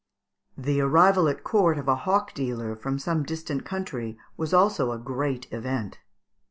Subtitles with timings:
[0.57, 4.97] The arrival at court of a hawk dealer from some distant country was also a
[4.97, 5.99] great event.